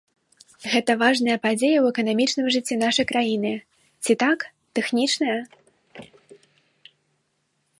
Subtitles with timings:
[0.71, 3.51] Гэта важная падзея ў эканамічным жыцці нашай краіны,
[4.07, 4.47] ці так,
[4.79, 5.37] тэхнічная?